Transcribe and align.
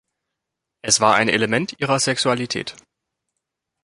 Es 0.83 0.99
war 0.99 1.13
ein 1.13 1.29
Element 1.29 1.75
ihrer 1.79 1.99
Sexualität. 1.99 2.75